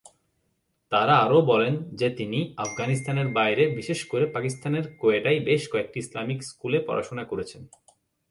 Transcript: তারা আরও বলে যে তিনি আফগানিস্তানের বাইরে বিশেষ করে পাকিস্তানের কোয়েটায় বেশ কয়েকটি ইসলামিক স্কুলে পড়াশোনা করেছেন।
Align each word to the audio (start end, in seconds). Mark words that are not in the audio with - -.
তারা 0.91 1.13
আরও 1.17 1.39
বলে 1.41 1.69
যে 1.93 2.07
তিনি 2.09 2.39
আফগানিস্তানের 2.57 3.27
বাইরে 3.27 3.63
বিশেষ 3.75 3.99
করে 4.05 4.25
পাকিস্তানের 4.25 4.85
কোয়েটায় 4.97 5.39
বেশ 5.39 5.61
কয়েকটি 5.71 5.97
ইসলামিক 5.99 6.39
স্কুলে 6.43 6.79
পড়াশোনা 6.87 7.23
করেছেন। 7.23 7.61